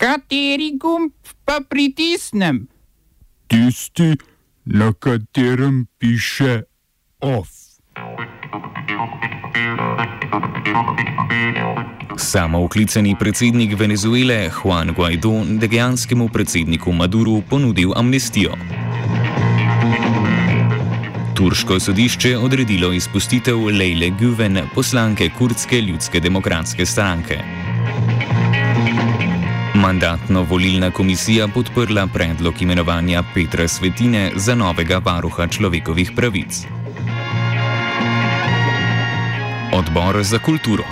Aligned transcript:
Kateri 0.00 0.78
gumb 0.80 1.12
pa 1.44 1.58
pritisnem? 1.68 2.68
Tisti, 3.46 4.16
na 4.64 4.92
katerem 4.92 5.86
piše 5.98 6.62
OF. 7.20 7.48
Samooklicani 12.16 13.14
predsednik 13.18 13.76
Venezuele 13.78 14.48
Juan 14.48 14.94
Guaido 14.96 15.44
dejanskemu 15.44 16.28
predsedniku 16.28 16.92
Maduru 16.92 17.42
ponudil 17.50 17.92
amnestijo. 17.96 18.56
Turško 21.36 21.80
sodišče 21.80 22.38
odredilo 22.38 22.92
izpustitev 22.92 23.66
Leile 23.66 24.10
Güven, 24.20 24.62
poslanke 24.74 25.28
Kurdske 25.38 25.80
ljudske 25.80 26.20
demokratske 26.20 26.86
stranke. 26.86 27.59
Mandatno-volilna 29.80 30.90
komisija 30.90 31.48
podprla 31.48 32.06
predlog 32.06 32.62
imenovanja 32.62 33.22
Petra 33.34 33.68
Svetine 33.68 34.30
za 34.36 34.54
novega 34.54 34.98
varuha 35.04 35.46
človekovih 35.46 36.12
pravic. 36.16 36.66
Odbor 39.72 40.22
za 40.22 40.38
kulturo. 40.38 40.84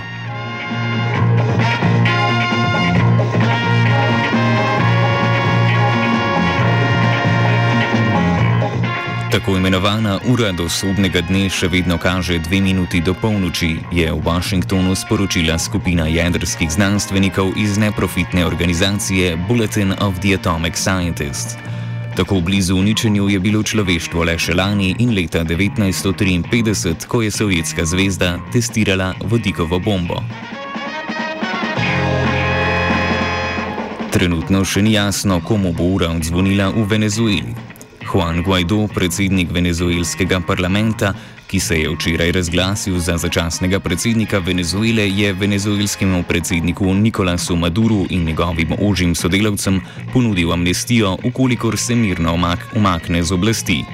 Tako 9.31 9.57
imenovana 9.57 10.19
ura 10.27 10.51
do 10.51 10.65
sodnega 10.69 11.21
dne 11.21 11.51
še 11.53 11.67
vedno 11.69 11.99
kaže 12.01 12.39
dve 12.41 12.57
minuti 12.65 12.97
do 12.97 13.13
polnoči, 13.13 13.75
je 13.93 14.09
v 14.09 14.17
Washingtonu 14.25 14.95
sporočila 14.97 15.59
skupina 15.61 16.07
jedrskih 16.09 16.65
znanstvenikov 16.65 17.53
iz 17.53 17.77
neprofitne 17.77 18.45
organizacije 18.45 19.37
Bulletin 19.47 19.93
of 20.01 20.17
the 20.25 20.33
Atomic 20.33 20.73
Scientists. 20.73 21.53
Tako 22.17 22.41
blizu 22.41 22.81
uničenju 22.81 23.29
je 23.29 23.39
bilo 23.39 23.61
človeštvo 23.63 24.23
le 24.23 24.37
še 24.37 24.57
lani 24.57 24.95
in 24.97 25.13
leta 25.13 25.45
1953, 25.45 27.05
ko 27.05 27.21
je 27.21 27.31
Sovjetska 27.31 27.85
zvezda 27.85 28.39
testirala 28.49 29.13
vodikovo 29.21 29.77
bombo. 29.79 30.23
Trenutno 34.09 34.65
še 34.65 34.81
ni 34.81 34.97
jasno, 34.97 35.37
komu 35.45 35.69
bo 35.69 35.93
ura 35.93 36.09
odzvonila 36.09 36.73
v 36.73 36.89
Venezueli. 36.89 37.68
Juan 38.09 38.41
Guaido, 38.41 38.87
predsednik 38.89 39.51
venezuelskega 39.53 40.39
parlamenta, 40.41 41.13
ki 41.47 41.59
se 41.61 41.77
je 41.77 41.89
včeraj 41.93 42.31
razglasil 42.31 42.97
za 42.99 43.17
začasnega 43.17 43.79
predsednika 43.79 44.39
Venezuele, 44.41 45.05
je 45.09 45.33
venezuelskemu 45.33 46.23
predsedniku 46.23 46.93
Nikolasu 46.93 47.55
Maduru 47.55 48.05
in 48.09 48.25
njegovim 48.25 48.73
ožjim 48.81 49.15
sodelavcem 49.15 49.81
ponudil 50.13 50.53
amnestijo, 50.53 51.17
ukolikor 51.23 51.77
se 51.77 51.95
mirno 51.95 52.33
umak 52.33 52.65
umakne 52.75 53.23
z 53.23 53.31
oblasti. 53.31 53.85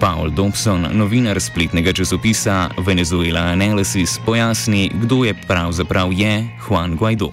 Paul 0.00 0.30
Dobson, 0.30 0.86
novinar 0.92 1.40
spletnega 1.40 1.92
časopisa 1.92 2.70
Venezuela 2.86 3.40
Analysis, 3.40 4.18
pojasni, 4.26 4.90
kdo 5.02 5.24
je 5.24 5.34
pravzaprav 5.46 6.12
je 6.12 6.48
Juan 6.66 6.96
Guaido. 6.96 7.30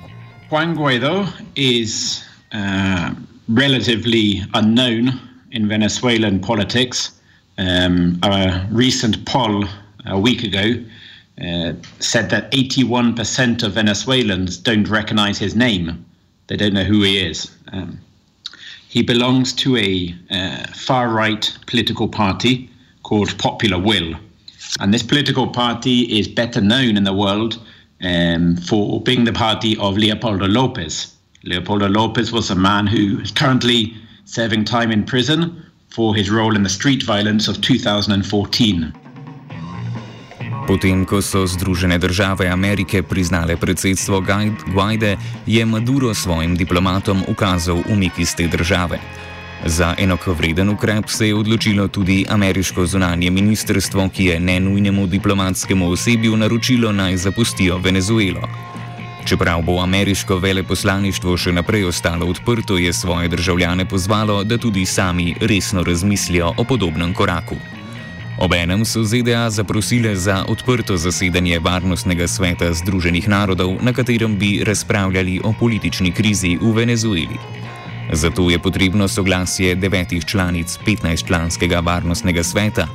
Juan 0.49 0.75
Guaido 0.75 1.25
is 1.55 2.21
uh, 2.53 3.09
relatively 3.47 4.45
unknown 4.53 5.26
in 5.51 5.67
Venezuelan 5.67 6.39
politics. 6.39 7.11
Um, 7.57 8.19
a 8.23 8.67
recent 8.71 9.25
poll 9.25 9.65
a 10.05 10.19
week 10.19 10.43
ago 10.43 10.83
uh, 11.41 11.73
said 11.99 12.29
that 12.29 12.51
81% 12.51 13.63
of 13.63 13.73
Venezuelans 13.73 14.57
don't 14.57 14.87
recognize 14.87 15.39
his 15.39 15.55
name. 15.55 16.05
They 16.47 16.55
don't 16.55 16.73
know 16.73 16.83
who 16.83 17.03
he 17.03 17.19
is. 17.19 17.51
Um, 17.71 17.99
he 18.87 19.03
belongs 19.03 19.53
to 19.53 19.77
a 19.77 20.15
uh, 20.31 20.65
far 20.73 21.09
right 21.09 21.55
political 21.67 22.07
party 22.07 22.69
called 23.03 23.37
Popular 23.37 23.79
Will. 23.79 24.15
And 24.79 24.93
this 24.93 25.03
political 25.03 25.47
party 25.47 26.01
is 26.19 26.27
better 26.27 26.61
known 26.61 26.97
in 26.97 27.03
the 27.03 27.13
world 27.13 27.61
um, 28.01 28.57
for 28.57 29.01
being 29.01 29.23
the 29.23 29.33
party 29.33 29.77
of 29.77 29.97
Leopoldo 29.97 30.47
Lopez. 30.47 31.13
Leopoldo 31.43 31.87
Lopez 31.87 32.31
was 32.31 32.49
a 32.49 32.55
man 32.55 32.87
who 32.87 33.19
is 33.19 33.31
currently 33.31 33.95
serving 34.27 34.65
time 34.65 34.91
in 34.91 35.05
prison 35.05 35.63
for 35.89 36.15
his 36.15 36.29
role 36.29 36.55
in 36.55 36.63
the 36.63 36.69
street 36.69 37.03
violence 37.03 37.47
of 37.47 37.57
2014. 37.61 38.91
Potem, 40.67 41.05
ko 41.07 41.21
so 41.23 41.47
Združene 41.47 41.95
države 41.97 42.47
Amerike 42.51 43.03
priznale 43.03 43.55
predsedstvo 43.57 44.19
Guaide, 44.73 45.17
je 45.47 45.65
Maduro 45.65 46.13
svojim 46.13 46.55
diplomatom 46.55 47.23
ukazal 47.27 47.79
umik 47.89 48.19
iz 48.19 48.35
te 48.35 48.47
države. 48.47 48.99
Za 49.65 49.95
enakovreden 49.97 50.69
ukrep 50.69 51.09
se 51.09 51.27
je 51.27 51.35
odločilo 51.35 51.87
tudi 51.87 52.25
ameriško 52.29 52.85
zunanje 52.85 53.31
ministrstvo, 53.31 54.09
ki 54.09 54.25
je 54.25 54.39
nenujnemu 54.39 55.07
diplomatskemu 55.07 55.89
osebju 55.91 56.37
naročilo 56.37 56.91
naj 56.91 57.17
zapustijo 57.17 57.77
Venezuelo. 57.77 58.43
Čeprav 59.27 59.61
bo 59.61 59.81
ameriško 59.83 60.37
veleposlaništvo 60.39 61.33
še 61.37 61.51
naprej 61.51 61.83
ostalo 61.89 62.29
odprto, 62.31 62.77
je 62.77 62.93
svoje 62.93 63.27
državljane 63.27 63.85
pozvalo, 63.85 64.43
da 64.43 64.57
tudi 64.57 64.85
sami 64.85 65.33
resno 65.41 65.83
razmislijo 65.83 66.53
o 66.57 66.63
podobnem 66.63 67.13
koraku. 67.13 67.57
Obenem 68.39 68.85
so 68.85 69.03
ZDA 69.03 69.49
zaprosile 69.49 70.15
za 70.15 70.45
odprto 70.47 70.97
zasedanje 70.97 71.59
Varnostnega 71.59 72.27
sveta 72.27 72.71
Združenih 72.73 73.27
narodov, 73.27 73.75
na 73.81 73.93
katerem 73.93 74.37
bi 74.37 74.63
razpravljali 74.63 75.41
o 75.43 75.53
politični 75.59 76.11
krizi 76.11 76.55
v 76.61 76.71
Venezueli. 76.71 77.37
Zato 78.13 78.49
je 78.49 78.59
potrebno 78.59 79.07
soglasje 79.07 79.75
devetih 79.75 80.25
članic 80.25 80.79
15-članskega 80.87 81.83
Varnostnega 81.83 82.43
sveta. 82.43 82.87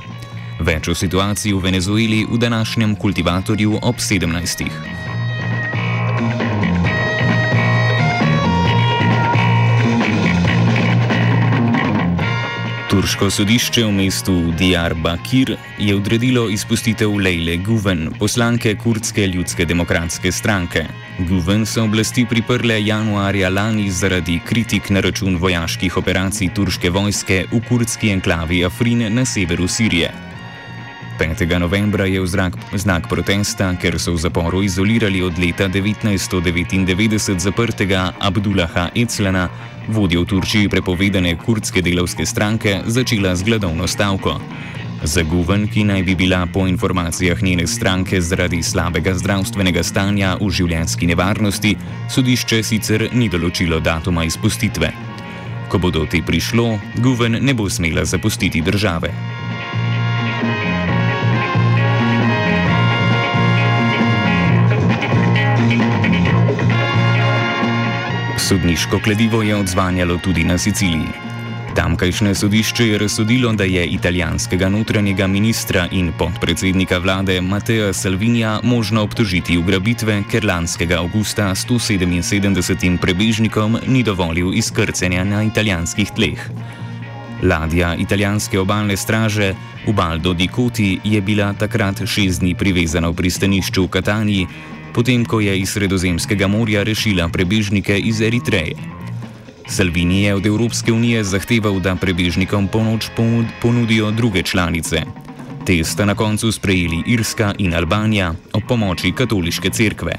Več 0.61 0.89
o 0.89 0.95
situaciji 0.95 1.53
v 1.53 1.61
Venezueli 1.61 2.25
v 2.25 2.39
današnjem 2.39 2.97
kultivatorju 2.97 3.79
ob 3.83 3.97
17. 3.97 5.02
Turško 12.93 13.31
sodišče 13.31 13.87
v 13.87 13.93
mestu 13.97 14.33
Diyarbakir 14.53 15.55
je 15.81 15.95
odredilo 15.97 16.43
izpustitev 16.53 17.15
Leile 17.17 17.55
Guven, 17.57 18.11
poslanke 18.19 18.75
Kurdske 18.77 19.25
ljudske 19.27 19.65
demokratske 19.65 20.33
stranke. 20.33 20.83
Guven 21.29 21.65
so 21.67 21.87
oblasti 21.87 22.27
priprle 22.29 22.77
januarja 22.85 23.49
lani 23.49 23.87
zaradi 23.91 24.37
kritik 24.45 24.91
na 24.91 25.01
račun 25.01 25.39
vojaških 25.41 25.97
operacij 25.97 26.51
turške 26.55 26.91
vojske 26.91 27.47
v 27.53 27.63
kurdski 27.69 28.13
enklavi 28.13 28.61
Afrin 28.69 29.09
na 29.15 29.25
severu 29.25 29.69
Sirije. 29.69 30.32
5. 31.19 31.59
novembra 31.59 32.07
je 32.07 32.21
v 32.21 32.27
zrak, 32.27 32.57
znak 32.75 33.09
protesta, 33.09 33.75
ker 33.77 33.99
so 34.01 34.15
v 34.17 34.23
zaporu 34.23 34.63
izolirali 34.63 35.23
od 35.23 35.39
leta 35.39 35.69
1999 35.69 37.39
zaprtega 37.39 38.13
Abdullaha 38.21 38.91
Eclana, 38.95 39.49
vodjo 39.89 40.23
v 40.23 40.27
Turčiji 40.27 40.69
prepovedane 40.69 41.37
kurdske 41.37 41.83
delovske 41.83 42.27
stranke, 42.27 42.83
začela 42.87 43.37
z 43.37 43.43
gladovno 43.43 43.87
stavko. 43.87 44.41
Za 45.03 45.23
Guven, 45.23 45.67
ki 45.67 45.85
naj 45.85 46.03
bi 46.03 46.15
bila 46.15 46.47
po 46.47 46.67
informacijah 46.67 47.43
njene 47.43 47.67
stranke 47.67 48.21
zaradi 48.21 48.63
slabega 48.63 49.15
zdravstvenega 49.15 49.83
stanja 49.83 50.37
v 50.41 50.51
življenjski 50.51 51.11
nevarnosti, 51.11 51.75
sodišče 52.07 52.63
sicer 52.63 53.09
ni 53.13 53.27
določilo 53.29 53.81
datuma 53.83 54.25
izpustitve. 54.25 54.93
Ko 55.69 55.79
bo 55.83 55.91
do 55.91 56.07
te 56.07 56.23
prišlo, 56.23 56.79
Guven 57.03 57.41
ne 57.43 57.55
bo 57.55 57.67
smela 57.71 58.05
zapustiti 58.05 58.63
države. 58.63 59.32
Sodniško 68.53 68.99
kladivo 69.05 69.43
je 69.43 69.57
odzvanjalo 69.57 70.19
tudi 70.19 70.45
na 70.45 70.59
Siciliji. 70.59 71.09
Tamkajšnje 71.77 72.35
sodišče 72.35 72.87
je 72.89 72.99
razsodilo, 72.99 73.53
da 73.53 73.65
je 73.65 73.87
italijanskega 73.87 74.69
notranjega 74.69 75.27
ministra 75.27 75.87
in 75.93 76.13
podpredsednika 76.19 76.99
vlade 76.99 77.41
Mateja 77.41 77.93
Salvinija 77.93 78.61
možno 78.63 79.03
obtožiti 79.03 79.57
ugrabitve, 79.59 80.23
ker 80.31 80.45
lanskega 80.45 80.99
avgusta 81.01 81.47
177 81.55 82.99
prebežnikom 82.99 83.79
ni 83.87 84.03
dovolil 84.03 84.53
izkrcenja 84.55 85.25
na 85.25 85.43
italijanskih 85.43 86.13
tleh. 86.13 86.45
Ladja 87.43 87.95
italijanske 87.95 88.61
obalne 88.61 88.97
straže 88.97 89.55
Ubaldo 89.87 90.35
di 90.35 90.49
Coti 90.57 90.99
je 91.05 91.21
bila 91.21 91.55
takrat 91.55 92.05
šest 92.05 92.41
dni 92.41 92.55
privezana 92.55 93.09
v 93.09 93.17
pristanišču 93.17 93.85
v 93.85 93.89
Kataniji, 93.89 94.47
potem 94.95 95.25
ko 95.25 95.41
je 95.41 95.59
iz 95.59 95.73
Sredozemskega 95.73 96.47
morja 96.47 96.83
rešila 96.83 97.29
prebežnike 97.29 97.99
iz 97.99 98.21
Eritreje. 98.21 98.77
Salvini 99.67 100.23
je 100.23 100.35
od 100.35 100.47
Evropske 100.47 100.93
unije 100.93 101.25
zahteval, 101.25 101.81
da 101.81 101.97
prebežnikom 101.97 102.69
pomoč 102.69 103.09
ponudijo 103.63 104.11
druge 104.11 104.43
članice. 104.43 105.03
Te 105.67 105.85
sta 105.85 106.05
na 106.05 106.15
koncu 106.15 106.53
sprejeli 106.53 107.03
Irska 107.07 107.55
in 107.59 107.75
Albanija 107.75 108.35
ob 108.53 108.63
pomoči 108.69 109.13
katoliške 109.13 109.71
cerkve. 109.71 110.13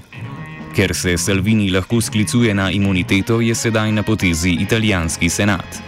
Ker 0.76 0.96
se 0.96 1.18
Salvini 1.18 1.70
lahko 1.72 2.02
sklicuje 2.02 2.54
na 2.54 2.72
imuniteto, 2.72 3.42
je 3.42 3.56
sedaj 3.56 3.92
na 3.92 4.04
potezi 4.04 4.50
italijanski 4.50 5.30
senat, 5.30 5.82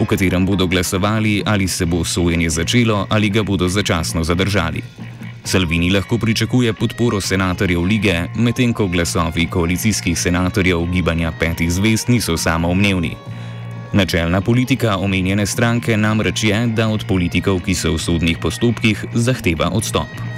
v 0.00 0.06
katerem 0.06 0.46
bodo 0.46 0.66
glasovali, 0.66 1.42
ali 1.46 1.68
se 1.68 1.86
bo 1.86 2.04
sojenje 2.04 2.50
začelo 2.50 3.06
ali 3.10 3.28
ga 3.30 3.42
bodo 3.42 3.68
začasno 3.68 4.24
zadržali. 4.24 4.82
Salvini 5.44 5.90
lahko 5.90 6.18
pričakuje 6.18 6.72
podporo 6.72 7.20
senatorjev 7.20 7.84
lige, 7.84 8.14
medtem 8.36 8.72
ko 8.72 8.86
glasovi 8.86 9.46
koalicijskih 9.46 10.18
senatorjev 10.18 10.86
gibanja 10.92 11.32
petih 11.40 11.72
zvest 11.72 12.08
niso 12.08 12.36
samoumevni. 12.36 13.16
Načelna 13.92 14.40
politika 14.40 14.96
omenjene 14.96 15.46
stranke 15.46 15.96
namreč 15.96 16.44
je, 16.44 16.66
da 16.66 16.88
od 16.88 17.04
politikov, 17.08 17.60
ki 17.66 17.74
so 17.74 17.94
v 17.94 17.98
sodnih 17.98 18.38
postopkih, 18.38 19.04
zahteva 19.14 19.70
odstop. 19.72 20.29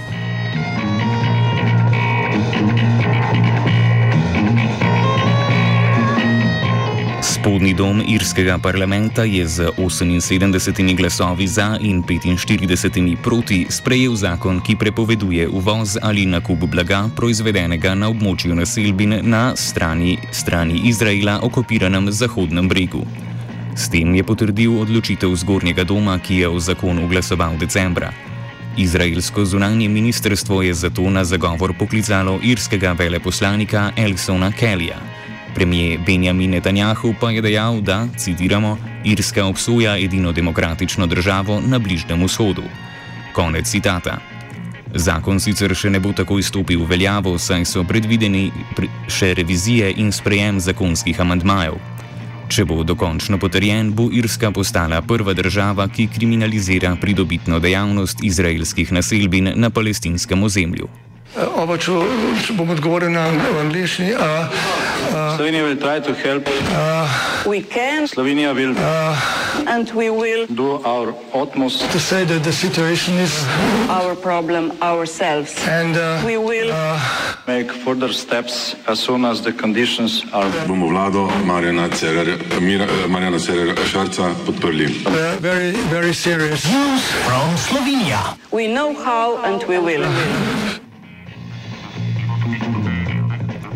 Spodnji 7.42 7.74
dom 7.74 7.98
irskega 8.06 8.54
parlamenta 8.58 9.24
je 9.24 9.42
z 9.46 9.74
78 9.74 10.94
glasovi 10.96 11.46
za 11.46 11.78
in 11.80 12.02
45 12.02 13.16
proti 13.22 13.66
sprejel 13.70 14.14
zakon, 14.14 14.60
ki 14.60 14.76
prepoveduje 14.76 15.48
uvoz 15.48 15.98
ali 16.02 16.26
nakup 16.26 16.58
blaga 16.70 17.08
proizvedenega 17.16 17.94
na 17.98 18.06
območju 18.14 18.54
naselbin 18.54 19.16
na 19.26 19.56
strani, 19.56 20.18
strani 20.30 20.86
Izraela 20.86 21.40
okupiranem 21.42 22.12
Zahodnem 22.12 22.68
bregu. 22.68 23.02
S 23.74 23.90
tem 23.90 24.14
je 24.14 24.22
potrdil 24.22 24.78
odločitev 24.78 25.34
zgornjega 25.34 25.82
doma, 25.82 26.20
ki 26.22 26.44
je 26.44 26.48
v 26.48 26.60
zakonu 26.60 27.08
glasoval 27.10 27.58
decembra. 27.58 28.12
Izraelsko 28.78 29.44
zunanje 29.44 29.88
ministrstvo 29.88 30.62
je 30.62 30.74
zato 30.74 31.10
na 31.10 31.24
zagovor 31.24 31.74
poklicalo 31.74 32.38
irskega 32.42 32.92
veleposlanika 32.92 33.90
Elsona 33.96 34.52
Kellija. 34.52 35.21
Premijer 35.54 36.00
Benjamin 36.06 36.50
Netanjahu 36.50 37.14
pa 37.20 37.30
je 37.30 37.42
dejal, 37.42 37.80
da, 37.80 38.08
citiramo, 38.16 38.78
Irska 39.04 39.44
obsoja 39.44 39.98
edino 39.98 40.32
demokratično 40.32 41.06
državo 41.06 41.60
na 41.60 41.78
Bližnjem 41.78 42.24
vzhodu. 42.24 42.62
Konec 43.32 43.68
citata. 43.68 44.18
Zakon 44.94 45.40
sicer 45.40 45.72
še 45.76 45.90
ne 45.90 46.00
bo 46.00 46.12
takoj 46.12 46.42
stopil 46.44 46.84
v 46.84 46.88
veljavo, 46.90 47.38
saj 47.38 47.64
so 47.68 47.84
predvideni 47.84 48.50
še 49.08 49.32
revizije 49.34 49.92
in 49.96 50.12
sprejem 50.12 50.60
zakonskih 50.60 51.20
amantmajev. 51.20 51.78
Če 52.52 52.66
bo 52.68 52.82
dokončno 52.84 53.38
potrjen, 53.40 53.94
bo 53.96 54.10
Irska 54.12 54.50
postala 54.52 55.00
prva 55.00 55.32
država, 55.32 55.86
ki 55.88 56.10
kriminalizira 56.12 56.96
pridobitno 57.00 57.60
dejavnost 57.60 58.20
izraelskih 58.24 58.92
naselbin 58.92 59.54
na 59.56 59.70
palestinskem 59.72 60.42
ozemlju. 60.44 60.90
Oba, 61.32 61.78
če, 61.80 61.92
če 62.44 62.52
bom 62.58 62.68
odgovoril 62.74 63.08
na 63.14 63.24
angliški. 63.62 64.12
Slovenija 65.12 65.64
will 65.64 65.80
try 65.80 65.98
to 66.00 66.12
help. 66.12 66.44
Uh, 66.48 67.08
we 67.48 67.62
can. 67.62 68.04
Slovenija 68.06 68.52
will. 68.54 68.74
Uh, 68.76 69.16
and 69.66 69.90
we 69.92 70.10
will. 70.10 70.46
Do 70.46 70.82
our 70.84 71.14
utmost. 71.32 71.90
To 71.92 71.98
say 72.00 72.24
that 72.24 72.44
the 72.44 72.52
situation 72.52 73.14
is. 73.16 73.32
Our 73.88 74.14
problem 74.14 74.72
ourselves. 74.82 75.56
And 75.66 75.96
uh, 75.96 76.22
we 76.26 76.36
will. 76.36 76.70
Uh, 76.70 77.00
make 77.46 77.72
further 77.72 78.12
steps 78.12 78.76
as 78.86 79.00
soon 79.00 79.24
as 79.24 79.40
the 79.42 79.52
conditions 79.52 80.24
are. 80.32 80.50
Bomo 80.68 80.88
vlado 80.92 81.28
Marjana 81.48 81.88
Cererera 83.40 83.84
Šarca 83.88 84.34
podprli. 84.44 84.86
Uh, 85.06 85.36
very, 85.40 85.72
very 85.88 86.12
serious. 86.12 86.64
News 86.68 87.02
from 87.24 87.56
Slovenia. 87.56 88.36
We 88.52 88.68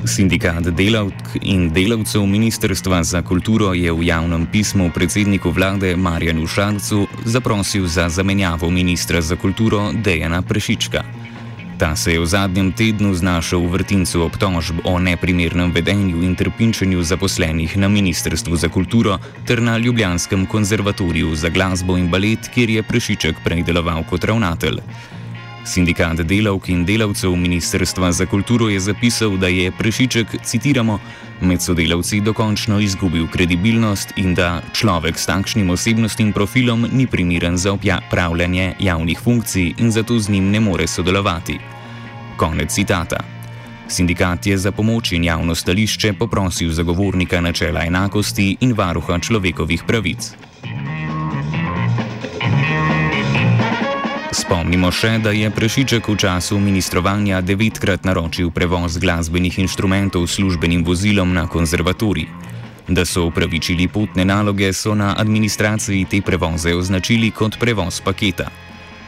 Sindikat 0.07 0.71
delavk 0.71 1.35
in 1.43 1.67
delavcev 1.75 2.23
Ministrstva 2.27 3.03
za 3.05 3.23
kulturo 3.23 3.75
je 3.75 3.91
v 3.93 4.07
javnem 4.07 4.47
pismu 4.47 4.91
predsedniku 4.95 5.51
vlade 5.51 5.97
Marjanu 5.97 6.47
Šarcu 6.47 7.07
zaprosil 7.25 7.87
za 7.87 8.09
zamenjavo 8.09 8.71
ministra 8.71 9.21
za 9.21 9.37
kulturo 9.37 9.91
Dejana 9.93 10.43
Prešička. 10.43 11.03
Ta 11.79 11.97
se 11.97 12.13
je 12.13 12.21
v 12.21 12.27
zadnjem 12.27 12.73
tednu 12.73 13.15
znašel 13.15 13.67
v 13.67 13.73
vrtincu 13.73 14.23
obtožb 14.23 14.79
o 14.85 14.99
neprimernem 14.99 15.75
vedenju 15.75 16.23
in 16.23 16.39
trpinčenju 16.39 17.03
zaposlenih 17.03 17.77
na 17.77 17.89
Ministrstvu 17.89 18.57
za 18.57 18.69
kulturo 18.69 19.19
ter 19.45 19.63
na 19.63 19.79
Ljubljanskem 19.79 20.47
konzervatoriju 20.47 21.35
za 21.35 21.49
glasbo 21.49 21.99
in 21.99 22.09
balet, 22.09 22.49
kjer 22.55 22.71
je 22.71 22.83
Prešiček 22.83 23.43
prej 23.45 23.63
deloval 23.63 24.07
kot 24.07 24.25
ravnatelj. 24.25 24.81
Sindikat 25.67 26.21
delavk 26.23 26.69
in 26.69 26.85
delavcev 26.87 27.35
Ministrstva 27.37 28.13
za 28.13 28.27
kulturo 28.27 28.69
je 28.69 28.81
zapisal, 28.81 29.37
da 29.37 29.49
je 29.49 29.73
Prešiček, 29.73 30.27
citiramo, 30.45 31.01
med 31.41 31.63
sodelavci 31.63 32.21
dokončno 32.21 32.79
izgubil 32.81 33.27
kredibilnost 33.27 34.13
in 34.17 34.35
da 34.35 34.63
človek 34.73 35.19
s 35.19 35.27
takšnim 35.27 35.71
osebnostnim 35.71 36.33
profilom 36.33 36.87
ni 36.93 37.07
primeren 37.07 37.57
za 37.57 37.73
upravljanje 37.73 38.75
javnih 38.79 39.19
funkcij 39.19 39.75
in 39.79 39.91
zato 39.91 40.19
z 40.19 40.31
njim 40.31 40.51
ne 40.51 40.61
more 40.61 40.87
sodelovati. 40.87 41.59
Konec 42.37 42.73
citata. 42.73 43.21
Sindikat 43.89 44.47
je 44.47 44.59
za 44.59 44.73
pomoč 44.73 45.13
in 45.13 45.25
javno 45.25 45.55
stališče 45.55 46.13
poprosil 46.13 46.71
zagovornika 46.71 47.41
načela 47.41 47.85
enakosti 47.85 48.57
in 48.61 48.73
varuha 48.73 49.19
človekovih 49.19 49.83
pravic. 49.87 50.46
Spomnimo 54.47 54.93
še, 54.95 55.17
da 55.19 55.33
je 55.35 55.49
Prešiček 55.51 56.07
v 56.07 56.15
času 56.23 56.61
ministrovanja 56.63 57.41
devetkrat 57.43 58.07
naročil 58.07 58.55
prevoz 58.55 58.95
glasbenih 58.95 59.59
inštrumentov 59.59 60.31
službenim 60.31 60.85
vozilom 60.87 61.35
na 61.35 61.51
konzervatorij. 61.51 62.31
Da 62.87 63.03
so 63.03 63.25
upravičili 63.27 63.89
potne 63.91 64.23
naloge, 64.23 64.71
so 64.71 64.95
na 64.95 65.19
administraciji 65.19 66.07
te 66.07 66.21
prevoze 66.23 66.77
označili 66.79 67.33
kot 67.35 67.59
prevoz 67.59 67.99
paketa. 67.99 68.47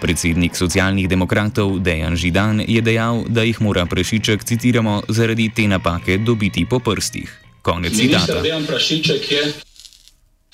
Predsednik 0.02 0.58
socialnih 0.58 1.06
demokratov 1.06 1.78
Dejan 1.86 2.18
Židan 2.18 2.66
je 2.66 2.82
dejal, 2.82 3.22
da 3.30 3.46
jih 3.46 3.62
mora 3.62 3.86
Prešiček, 3.86 4.42
citiramo, 4.42 5.06
zaradi 5.06 5.54
te 5.54 5.68
napake 5.70 6.18
dobiti 6.18 6.66
po 6.66 6.82
prstih. 6.82 7.30
Konec 7.62 7.94
citata. 7.94 8.42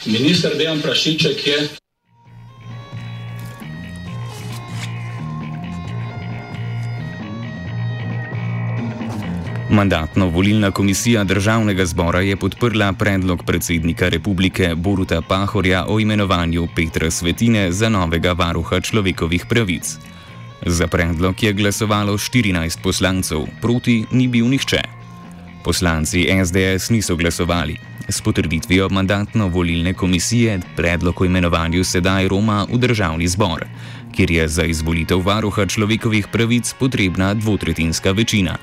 Ministr 0.05 0.53
Dejan 0.61 0.85
Prašiček 0.85 1.47
je 1.49 1.84
Mandatno-volilna 9.75 10.71
komisija 10.71 11.25
državnega 11.25 11.87
zbora 11.87 12.21
je 12.21 12.37
podprla 12.37 12.93
predlog 12.93 13.45
predsednika 13.45 14.09
republike 14.09 14.75
Boruta 14.75 15.21
Pahorja 15.21 15.85
o 15.89 16.01
imenovanju 16.01 16.69
Petra 16.77 17.11
Svetine 17.11 17.73
za 17.73 17.89
novega 17.89 18.33
varuha 18.33 18.81
človekovih 18.81 19.47
pravic. 19.49 19.97
Za 20.67 20.87
predlog 20.87 21.43
je 21.43 21.53
glasovalo 21.53 22.13
14 22.13 22.83
poslancev, 22.83 23.47
proti 23.63 24.05
ni 24.11 24.29
bil 24.29 24.47
nihče. 24.47 24.83
Poslanci 25.65 26.29
SDS 26.45 26.91
niso 26.91 27.17
glasovali. 27.17 27.77
S 28.09 28.21
potrditvijo 28.21 28.89
mandatno-volilne 28.89 29.95
komisije 29.95 30.61
predlog 30.77 31.21
o 31.21 31.25
imenovanju 31.25 31.85
sedaj 31.85 32.29
Roma 32.29 32.67
v 32.73 32.79
državni 32.79 33.29
zbor, 33.29 33.67
kjer 34.13 34.31
je 34.31 34.49
za 34.49 34.65
izvolitev 34.65 35.27
varuha 35.27 35.67
človekovih 35.67 36.29
pravic 36.29 36.75
potrebna 36.79 37.35
dvotretinska 37.35 38.13
večina. 38.13 38.57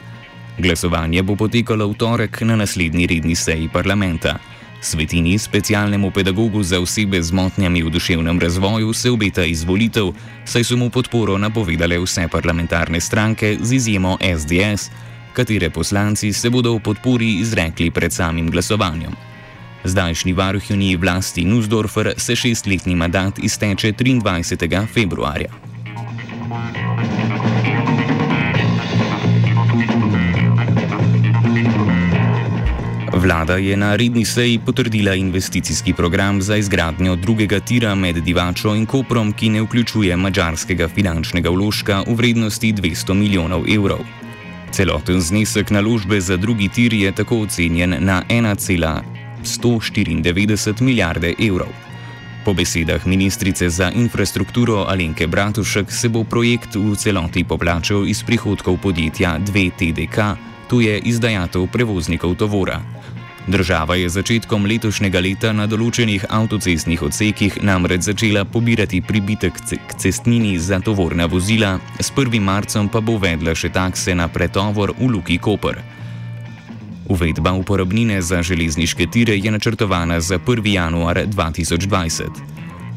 Glasovanje 0.62 1.26
bo 1.26 1.34
potekalo 1.34 1.90
v 1.90 1.98
torek 1.98 2.46
na 2.46 2.54
naslednji 2.56 3.08
redni 3.10 3.34
seji 3.36 3.66
parlamenta. 3.66 4.38
Svetini, 4.82 5.38
specialnemu 5.38 6.12
pedagogu 6.12 6.62
za 6.64 6.78
osebe 6.78 7.22
z 7.22 7.34
motnjami 7.34 7.82
v 7.84 7.90
duševnem 7.90 8.40
razvoju, 8.40 8.94
se 8.94 9.10
obeta 9.10 9.46
izvolitev, 9.46 10.14
saj 10.46 10.64
so 10.64 10.78
mu 10.78 10.90
podporo 10.90 11.38
napovedale 11.38 11.98
vse 11.98 12.28
parlamentarne 12.30 13.02
stranke 13.02 13.58
z 13.62 13.74
izjemo 13.74 14.18
SDS, 14.22 14.90
katere 15.34 15.70
poslanci 15.70 16.34
se 16.34 16.50
bodo 16.50 16.78
v 16.78 16.80
podpori 16.80 17.42
izrekli 17.42 17.90
pred 17.92 18.14
samim 18.14 18.50
glasovanjem. 18.52 19.18
Zdajšnji 19.84 20.34
varuhjuni 20.34 20.96
vlasti 20.96 21.46
Nussdorfer 21.46 22.14
se 22.18 22.36
šestletni 22.36 22.96
mandat 22.96 23.40
izteče 23.40 23.94
23. 23.94 24.88
februarja. 24.94 25.61
Vlada 33.22 33.62
je 33.62 33.78
na 33.78 33.94
redni 33.96 34.26
seji 34.26 34.60
potrdila 34.66 35.14
investicijski 35.16 35.94
program 35.94 36.42
za 36.42 36.58
izgradnjo 36.58 37.16
drugega 37.16 37.60
tira 37.60 37.96
med 37.96 38.16
Divačo 38.16 38.76
in 38.76 38.86
Koprom, 38.86 39.34
ki 39.34 39.50
ne 39.50 39.62
vključuje 39.62 40.18
mačarskega 40.18 40.88
finančnega 40.88 41.50
vložka 41.50 42.04
v 42.08 42.14
vrednosti 42.18 42.74
200 42.74 43.14
milijonov 43.14 43.64
evrov. 43.70 44.00
Celoten 44.72 45.22
znesek 45.22 45.70
naložbe 45.70 46.22
za 46.22 46.38
drugi 46.38 46.68
tir 46.68 46.94
je 46.94 47.12
tako 47.12 47.42
ocenjen 47.42 47.96
na 48.00 48.24
1,194 48.30 50.82
milijarde 50.82 51.34
evrov. 51.40 51.70
Po 52.46 52.54
besedah 52.54 53.08
ministrice 53.08 53.70
za 53.70 53.92
infrastrukturo 53.92 54.86
Alenke 54.90 55.28
Bratušek 55.28 55.92
se 55.92 56.10
bo 56.10 56.24
projekt 56.24 56.76
v 56.76 56.96
celoti 56.96 57.44
poplačal 57.44 58.08
iz 58.08 58.24
prihodkov 58.24 58.78
podjetja 58.82 59.40
2TDK 59.40 60.36
to 60.72 60.80
je 60.80 61.04
izdajatev 61.04 61.68
prevoznikov 61.68 62.40
tovora. 62.40 62.80
Država 63.48 63.96
je 63.96 64.10
začetkom 64.10 64.66
letošnjega 64.70 65.20
leta 65.20 65.50
na 65.54 65.66
določenih 65.66 66.28
avtocestnih 66.30 67.02
odsekih 67.02 67.58
namreč 67.66 68.06
začela 68.06 68.44
pobirati 68.46 69.02
pribitek 69.02 69.58
k 69.58 69.98
cestnini 69.98 70.60
za 70.62 70.78
tovorna 70.80 71.26
vozila, 71.26 71.80
s 71.98 72.14
1. 72.14 72.38
marcem 72.38 72.90
pa 72.90 73.02
bo 73.02 73.18
uvedla 73.18 73.56
še 73.58 73.74
takse 73.74 74.14
na 74.16 74.30
pretovor 74.30 74.94
v 75.00 75.10
Luki 75.10 75.40
Koper. 75.42 75.82
Uvedba 77.10 77.52
uporabnine 77.58 78.22
za 78.22 78.44
železniške 78.46 79.10
tire 79.10 79.34
je 79.36 79.52
načrtovana 79.52 80.22
za 80.22 80.38
1. 80.38 80.62
januar 80.68 81.26
2020. 81.26 82.30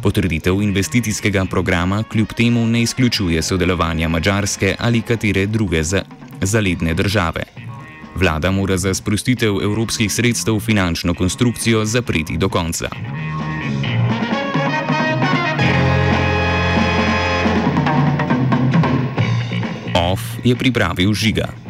Potrditev 0.04 0.60
investicijskega 0.62 1.48
programa 1.48 2.02
kljub 2.04 2.36
temu 2.36 2.66
ne 2.66 2.82
izključuje 2.84 3.42
sodelovanja 3.42 4.08
Mačarske 4.08 4.76
ali 4.78 5.00
katere 5.00 5.46
druge 5.46 5.82
zaledne 6.40 6.94
države. 6.94 7.53
Vlada 8.14 8.50
mora 8.50 8.76
za 8.76 8.94
sprostitev 8.94 9.62
evropskih 9.62 10.12
sredstev 10.12 10.60
finančno 10.60 11.14
konstrukcijo 11.14 11.84
zapreti 11.84 12.36
do 12.36 12.48
konca. 12.48 12.88
OF 19.94 20.20
je 20.44 20.56
pripravil 20.56 21.14
žiga. 21.14 21.54